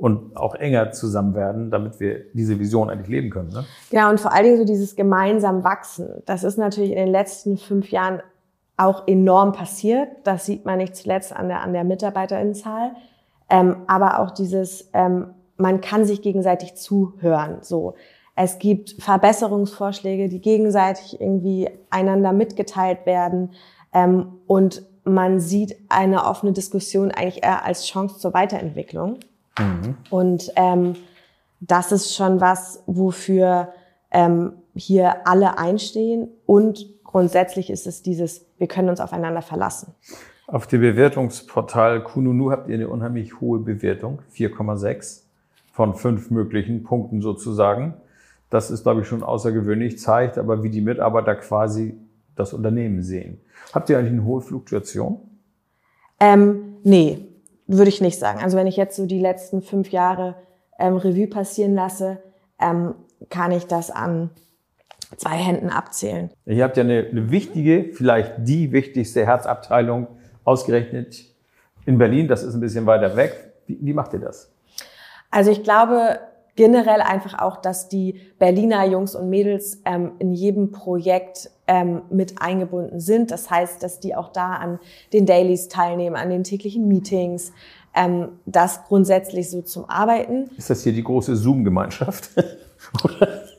und 0.00 0.34
auch 0.36 0.54
enger 0.54 0.92
zusammen 0.92 1.34
werden, 1.34 1.70
damit 1.70 2.00
wir 2.00 2.24
diese 2.32 2.58
Vision 2.58 2.88
eigentlich 2.88 3.08
leben 3.08 3.28
können. 3.28 3.50
Ne? 3.50 3.64
Ja, 3.90 4.08
und 4.08 4.18
vor 4.18 4.32
allen 4.32 4.44
Dingen 4.44 4.56
so 4.56 4.64
dieses 4.64 4.96
gemeinsam 4.96 5.62
wachsen. 5.62 6.22
Das 6.24 6.42
ist 6.42 6.56
natürlich 6.56 6.92
in 6.92 6.96
den 6.96 7.08
letzten 7.08 7.58
fünf 7.58 7.90
Jahren 7.90 8.22
auch 8.78 9.06
enorm 9.06 9.52
passiert. 9.52 10.08
Das 10.24 10.46
sieht 10.46 10.64
man 10.64 10.78
nicht 10.78 10.96
zuletzt 10.96 11.36
an 11.36 11.48
der, 11.48 11.60
an 11.60 11.74
der 11.74 11.84
Mitarbeiterinnenzahl. 11.84 12.92
Ähm, 13.50 13.76
aber 13.88 14.20
auch 14.20 14.30
dieses, 14.30 14.88
ähm, 14.94 15.34
man 15.58 15.82
kann 15.82 16.06
sich 16.06 16.22
gegenseitig 16.22 16.76
zuhören. 16.76 17.58
So, 17.60 17.94
es 18.36 18.58
gibt 18.58 19.02
Verbesserungsvorschläge, 19.02 20.30
die 20.30 20.40
gegenseitig 20.40 21.20
irgendwie 21.20 21.68
einander 21.90 22.32
mitgeteilt 22.32 23.04
werden. 23.04 23.50
Ähm, 23.92 24.38
und 24.46 24.82
man 25.04 25.40
sieht 25.40 25.76
eine 25.90 26.24
offene 26.24 26.52
Diskussion 26.52 27.10
eigentlich 27.10 27.42
eher 27.42 27.66
als 27.66 27.84
Chance 27.86 28.18
zur 28.18 28.32
Weiterentwicklung. 28.32 29.18
Und 30.10 30.50
ähm, 30.56 30.96
das 31.60 31.92
ist 31.92 32.14
schon 32.14 32.40
was, 32.40 32.82
wofür 32.86 33.72
ähm, 34.10 34.52
hier 34.74 35.26
alle 35.26 35.58
einstehen. 35.58 36.28
Und 36.46 36.86
grundsätzlich 37.04 37.70
ist 37.70 37.86
es 37.86 38.02
dieses, 38.02 38.46
wir 38.58 38.66
können 38.66 38.88
uns 38.88 39.00
aufeinander 39.00 39.42
verlassen. 39.42 39.94
Auf 40.46 40.66
dem 40.66 40.80
Bewertungsportal 40.80 42.02
Kununu 42.02 42.50
habt 42.50 42.68
ihr 42.68 42.74
eine 42.74 42.88
unheimlich 42.88 43.40
hohe 43.40 43.60
Bewertung, 43.60 44.22
4,6 44.34 45.22
von 45.72 45.94
fünf 45.94 46.30
möglichen 46.30 46.82
Punkten 46.82 47.22
sozusagen. 47.22 47.94
Das 48.48 48.70
ist, 48.72 48.82
glaube 48.82 49.02
ich, 49.02 49.06
schon 49.06 49.22
außergewöhnlich, 49.22 49.98
zeigt 50.00 50.38
aber, 50.38 50.64
wie 50.64 50.70
die 50.70 50.80
Mitarbeiter 50.80 51.36
quasi 51.36 51.96
das 52.34 52.52
Unternehmen 52.52 53.02
sehen. 53.02 53.40
Habt 53.72 53.90
ihr 53.90 53.98
eigentlich 53.98 54.12
eine 54.12 54.24
hohe 54.24 54.40
Fluktuation? 54.40 55.20
Ähm, 56.18 56.76
nee, 56.82 57.29
würde 57.76 57.88
ich 57.88 58.00
nicht 58.00 58.18
sagen. 58.18 58.40
Also 58.42 58.56
wenn 58.56 58.66
ich 58.66 58.76
jetzt 58.76 58.96
so 58.96 59.06
die 59.06 59.20
letzten 59.20 59.62
fünf 59.62 59.90
Jahre 59.90 60.34
ähm, 60.78 60.96
Revue 60.96 61.28
passieren 61.28 61.74
lasse, 61.74 62.18
ähm, 62.60 62.94
kann 63.28 63.52
ich 63.52 63.66
das 63.66 63.90
an 63.90 64.30
zwei 65.16 65.36
Händen 65.36 65.70
abzählen. 65.70 66.30
Ihr 66.46 66.64
habt 66.64 66.76
ja 66.76 66.82
eine, 66.82 67.06
eine 67.10 67.30
wichtige, 67.30 67.92
vielleicht 67.92 68.32
die 68.38 68.72
wichtigste 68.72 69.26
Herzabteilung 69.26 70.08
ausgerechnet 70.44 71.24
in 71.86 71.98
Berlin. 71.98 72.28
Das 72.28 72.42
ist 72.42 72.54
ein 72.54 72.60
bisschen 72.60 72.86
weiter 72.86 73.16
weg. 73.16 73.52
Wie, 73.66 73.78
wie 73.80 73.92
macht 73.92 74.12
ihr 74.14 74.20
das? 74.20 74.52
Also 75.30 75.50
ich 75.50 75.62
glaube 75.62 76.18
generell 76.56 77.00
einfach 77.00 77.38
auch, 77.40 77.56
dass 77.58 77.88
die 77.88 78.20
Berliner 78.38 78.84
Jungs 78.86 79.14
und 79.14 79.30
Mädels 79.30 79.80
ähm, 79.84 80.12
in 80.18 80.32
jedem 80.32 80.72
Projekt 80.72 81.50
ähm, 81.66 82.02
mit 82.10 82.40
eingebunden 82.42 83.00
sind. 83.00 83.30
Das 83.30 83.50
heißt, 83.50 83.82
dass 83.82 84.00
die 84.00 84.14
auch 84.16 84.28
da 84.32 84.54
an 84.54 84.78
den 85.12 85.26
Dailies 85.26 85.68
teilnehmen, 85.68 86.16
an 86.16 86.30
den 86.30 86.44
täglichen 86.44 86.88
Meetings, 86.88 87.52
ähm, 87.94 88.28
das 88.46 88.84
grundsätzlich 88.84 89.50
so 89.50 89.62
zum 89.62 89.88
Arbeiten. 89.88 90.50
Ist 90.56 90.70
das 90.70 90.82
hier 90.82 90.92
die 90.92 91.04
große 91.04 91.36
Zoom-Gemeinschaft? 91.36 92.30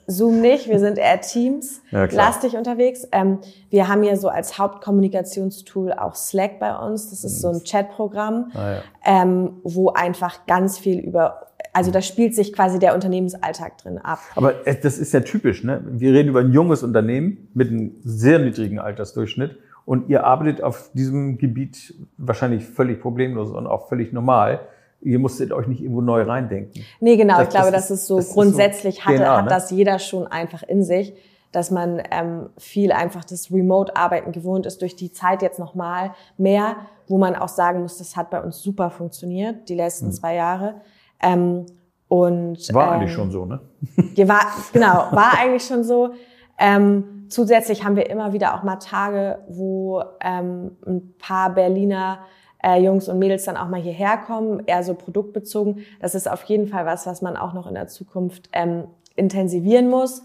Zoom 0.07 0.41
nicht, 0.41 0.67
wir 0.67 0.79
sind 0.79 0.98
eher 0.98 1.21
Teams 1.21 1.81
Ja, 1.91 2.05
lastig 2.05 2.57
unterwegs. 2.57 3.07
Ähm, 3.12 3.39
wir 3.69 3.88
haben 3.88 4.03
ja 4.03 4.15
so 4.17 4.27
als 4.29 4.57
Hauptkommunikationstool 4.57 5.93
auch 5.93 6.15
Slack 6.15 6.60
bei 6.60 6.75
uns. 6.75 7.10
Das 7.12 7.24
ist 7.24 7.39
so 7.41 7.50
ein 7.50 7.63
Chatprogramm, 7.63 8.51
Ah, 8.53 8.71
ja. 8.74 8.81
ähm, 9.05 9.62
wo 9.63 9.89
einfach 9.89 10.45
ganz 10.48 10.77
viel 10.77 11.00
über 11.00 11.48
also 11.73 11.91
da 11.91 12.01
spielt 12.01 12.35
sich 12.35 12.53
quasi 12.53 12.79
der 12.79 12.93
Unternehmensalltag 12.93 13.77
drin 13.77 13.97
ab. 13.97 14.19
Aber 14.35 14.67
äh, 14.67 14.75
das 14.81 14.97
ist 14.97 15.13
ja 15.13 15.21
typisch, 15.21 15.63
ne? 15.63 15.81
Wir 15.89 16.13
reden 16.13 16.29
über 16.29 16.41
ein 16.41 16.51
junges 16.51 16.83
Unternehmen 16.83 17.49
mit 17.53 17.69
einem 17.69 17.91
sehr 18.03 18.39
niedrigen 18.39 18.79
Altersdurchschnitt 18.79 19.57
und 19.85 20.09
ihr 20.09 20.25
arbeitet 20.25 20.61
auf 20.63 20.91
diesem 20.93 21.37
Gebiet 21.37 21.93
wahrscheinlich 22.17 22.65
völlig 22.65 23.01
problemlos 23.01 23.51
und 23.51 23.67
auch 23.67 23.87
völlig 23.89 24.11
normal. 24.13 24.59
Ihr 25.01 25.17
musstet 25.17 25.51
euch 25.51 25.65
nicht 25.67 25.81
irgendwo 25.81 26.01
neu 26.01 26.21
reindenken. 26.23 26.83
Nee, 26.99 27.17
genau. 27.17 27.37
Das- 27.37 27.45
ich 27.47 27.49
glaube, 27.49 27.71
das 27.71 27.87
das 27.87 27.99
ist- 28.01 28.07
so 28.07 28.17
das 28.17 28.25
ist 28.25 28.33
so 28.33 28.41
grundsätzlich 28.41 29.05
hatte, 29.05 29.17
DNA, 29.17 29.37
hat 29.37 29.43
ne? 29.45 29.49
das 29.49 29.71
jeder 29.71 29.97
schon 29.99 30.27
einfach 30.27 30.61
in 30.63 30.83
sich, 30.83 31.13
dass 31.51 31.71
man 31.71 32.01
ähm, 32.11 32.49
viel 32.57 32.91
einfach 32.91 33.25
das 33.25 33.51
Remote-Arbeiten 33.51 34.31
gewohnt 34.31 34.65
ist 34.65 34.81
durch 34.81 34.95
die 34.95 35.11
Zeit 35.11 35.41
jetzt 35.41 35.57
nochmal 35.59 36.11
mehr, 36.37 36.75
wo 37.07 37.17
man 37.17 37.35
auch 37.35 37.49
sagen 37.49 37.81
muss, 37.81 37.97
das 37.97 38.15
hat 38.15 38.29
bei 38.29 38.41
uns 38.41 38.61
super 38.61 38.89
funktioniert, 38.89 39.67
die 39.67 39.75
letzten 39.75 40.11
zwei 40.13 40.35
Jahre. 40.35 40.75
Ähm, 41.21 41.65
und. 42.07 42.73
War 42.73 42.87
ähm, 42.87 42.93
eigentlich 42.93 43.13
schon 43.13 43.31
so, 43.31 43.45
ne? 43.45 43.59
ja, 44.15 44.27
war, 44.27 44.41
genau, 44.73 45.07
war 45.11 45.37
eigentlich 45.39 45.65
schon 45.65 45.83
so. 45.83 46.11
Ähm, 46.57 47.25
zusätzlich 47.29 47.83
haben 47.83 47.95
wir 47.95 48.09
immer 48.09 48.33
wieder 48.33 48.55
auch 48.55 48.63
mal 48.63 48.75
Tage, 48.75 49.39
wo 49.47 50.03
ähm, 50.19 50.77
ein 50.85 51.15
paar 51.17 51.53
Berliner 51.53 52.19
äh, 52.63 52.83
Jungs 52.83 53.07
und 53.09 53.19
Mädels 53.19 53.45
dann 53.45 53.57
auch 53.57 53.67
mal 53.67 53.81
hierher 53.81 54.17
kommen, 54.17 54.63
eher 54.65 54.83
so 54.83 54.93
produktbezogen. 54.93 55.85
Das 55.99 56.15
ist 56.15 56.29
auf 56.29 56.43
jeden 56.43 56.67
Fall 56.67 56.85
was, 56.85 57.07
was 57.07 57.21
man 57.21 57.37
auch 57.37 57.53
noch 57.53 57.67
in 57.67 57.73
der 57.73 57.87
Zukunft 57.87 58.49
ähm, 58.53 58.85
intensivieren 59.15 59.89
muss. 59.89 60.23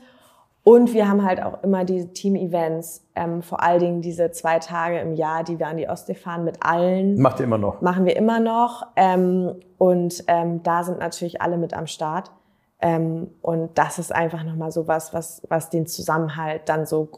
Und 0.68 0.92
wir 0.94 1.08
haben 1.08 1.22
halt 1.24 1.40
auch 1.40 1.62
immer 1.62 1.84
diese 1.84 2.12
Team-Events, 2.12 3.04
ähm, 3.14 3.40
vor 3.40 3.62
allen 3.62 3.78
Dingen 3.78 4.02
diese 4.02 4.32
zwei 4.32 4.58
Tage 4.58 4.98
im 4.98 5.14
Jahr, 5.14 5.44
die 5.44 5.60
wir 5.60 5.68
an 5.68 5.76
die 5.76 5.88
Ostsee 5.88 6.16
fahren 6.16 6.42
mit 6.42 6.56
allen 6.60 7.20
Macht 7.20 7.38
ihr 7.38 7.44
immer 7.44 7.56
noch. 7.56 7.80
machen 7.82 8.04
wir 8.04 8.16
immer 8.16 8.40
noch. 8.40 8.84
Ähm, 8.96 9.54
und 9.78 10.24
ähm, 10.26 10.64
da 10.64 10.82
sind 10.82 10.98
natürlich 10.98 11.40
alle 11.40 11.56
mit 11.56 11.72
am 11.72 11.86
Start. 11.86 12.32
Ähm, 12.80 13.30
und 13.42 13.78
das 13.78 14.00
ist 14.00 14.12
einfach 14.12 14.42
nochmal 14.42 14.72
so 14.72 14.88
was, 14.88 15.14
was, 15.14 15.40
was 15.48 15.70
den 15.70 15.86
Zusammenhalt 15.86 16.62
dann 16.68 16.84
so 16.84 17.10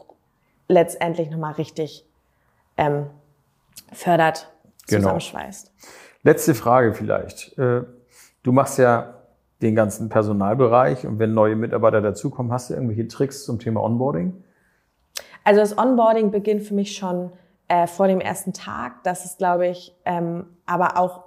letztendlich 0.67 1.31
nochmal 1.31 1.53
richtig 1.53 2.05
ähm, 2.77 3.07
fördert, 3.91 4.47
Genau. 4.87 5.01
zusammenschweißt. 5.01 5.71
Letzte 6.21 6.53
Frage 6.53 6.93
vielleicht. 6.93 7.57
Äh, 7.57 7.81
Du 8.43 8.51
machst 8.51 8.77
ja 8.77 9.15
den 9.61 9.75
ganzen 9.75 10.09
Personalbereich 10.09 11.05
und 11.05 11.19
wenn 11.19 11.33
neue 11.33 11.55
Mitarbeiter 11.55 12.01
dazukommen, 12.01 12.51
hast 12.51 12.69
du 12.69 12.75
irgendwelche 12.75 13.07
Tricks 13.07 13.43
zum 13.43 13.59
Thema 13.59 13.83
Onboarding? 13.83 14.43
Also 15.43 15.59
das 15.59 15.77
Onboarding 15.77 16.31
beginnt 16.31 16.63
für 16.63 16.73
mich 16.73 16.95
schon 16.95 17.31
äh, 17.67 17.87
vor 17.87 18.07
dem 18.07 18.21
ersten 18.21 18.53
Tag. 18.53 19.03
Das 19.03 19.25
ist, 19.25 19.37
glaube 19.37 19.67
ich, 19.67 19.95
ähm, 20.05 20.45
aber 20.65 20.97
auch 20.97 21.25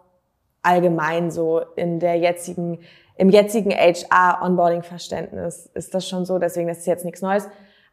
allgemein 0.62 1.30
so 1.30 1.60
in 1.76 2.00
der 2.00 2.16
jetzigen, 2.16 2.78
im 3.16 3.28
jetzigen 3.30 3.70
HR-Onboarding-Verständnis 3.70 5.66
ist 5.74 5.94
das 5.94 6.08
schon 6.08 6.24
so. 6.24 6.38
Deswegen 6.38 6.68
das 6.68 6.78
ist 6.78 6.86
jetzt 6.86 7.04
nichts 7.04 7.20
Neues. 7.20 7.48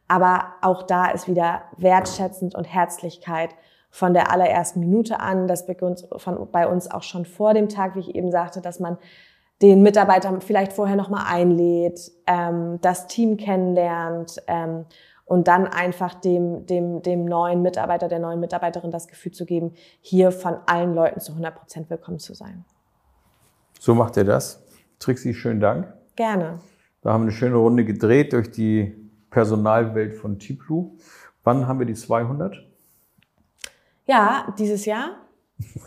Aber 0.08 0.54
auch 0.62 0.82
da 0.84 1.10
ist 1.10 1.28
wieder 1.28 1.62
wertschätzend 1.76 2.54
und 2.54 2.64
Herzlichkeit 2.64 3.50
von 3.90 4.14
der 4.14 4.32
allerersten 4.32 4.80
Minute 4.80 5.20
an. 5.20 5.46
Das 5.46 5.66
beginnt 5.66 6.08
von, 6.16 6.50
bei 6.50 6.66
uns 6.66 6.90
auch 6.90 7.02
schon 7.02 7.24
vor 7.24 7.54
dem 7.54 7.68
Tag, 7.68 7.94
wie 7.96 8.00
ich 8.00 8.14
eben 8.14 8.30
sagte, 8.30 8.60
dass 8.60 8.80
man 8.80 8.98
den 9.62 9.82
Mitarbeiter 9.82 10.40
vielleicht 10.40 10.72
vorher 10.72 10.96
nochmal 10.96 11.24
einlädt, 11.26 12.10
ähm, 12.26 12.80
das 12.80 13.06
Team 13.06 13.36
kennenlernt 13.36 14.42
ähm, 14.46 14.86
und 15.24 15.48
dann 15.48 15.66
einfach 15.66 16.14
dem, 16.14 16.66
dem, 16.66 17.02
dem 17.02 17.24
neuen 17.24 17.62
Mitarbeiter, 17.62 18.08
der 18.08 18.18
neuen 18.18 18.40
Mitarbeiterin 18.40 18.90
das 18.90 19.06
Gefühl 19.06 19.32
zu 19.32 19.44
geben, 19.44 19.72
hier 20.00 20.32
von 20.32 20.56
allen 20.66 20.94
Leuten 20.94 21.20
zu 21.20 21.32
100 21.32 21.54
Prozent 21.54 21.90
willkommen 21.90 22.18
zu 22.18 22.34
sein. 22.34 22.64
So 23.78 23.94
macht 23.94 24.16
ihr 24.16 24.24
das. 24.24 24.62
Trixie, 24.98 25.34
schönen 25.34 25.60
Dank. 25.60 25.92
Gerne. 26.16 26.58
Da 27.02 27.12
haben 27.12 27.22
wir 27.22 27.28
eine 27.28 27.32
schöne 27.32 27.56
Runde 27.56 27.84
gedreht 27.84 28.32
durch 28.32 28.50
die 28.50 28.94
Personalwelt 29.30 30.14
von 30.14 30.38
Tiplu. 30.38 30.96
Wann 31.44 31.66
haben 31.66 31.78
wir 31.78 31.86
die 31.86 31.94
200? 31.94 32.66
Ja, 34.06 34.54
dieses 34.58 34.84
Jahr? 34.84 35.16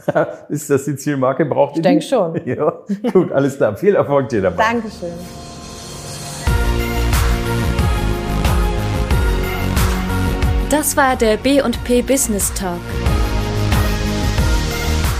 Ist 0.50 0.70
das 0.70 0.86
die 0.86 0.96
Zielmarke? 0.96 1.46
Braucht 1.46 1.74
ihr 1.74 1.77
Ich 1.77 1.84
denke 1.84 2.03
schon. 2.03 2.39
Ja, 2.46 2.74
gut, 3.12 3.32
alles 3.32 3.58
klar. 3.58 3.75
Viel 3.77 3.95
Erfolg 3.95 4.30
dir 4.30 4.41
dabei. 4.41 4.63
Dankeschön. 4.63 5.13
Das 10.69 10.98
war 10.98 11.15
der 11.15 11.38
B&P 11.38 12.02
Business 12.02 12.52
Talk. 12.54 12.80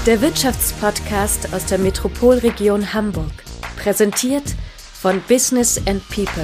Der 0.06 0.20
Wirtschaftspodcast 0.20 1.54
aus 1.54 1.66
der 1.68 1.78
Metropolregion 1.78 2.94
Hamburg. 2.94 3.32
Präsentiert 3.78 4.56
von 4.94 5.22
Business 5.28 5.80
and 5.88 6.02
People. 6.10 6.44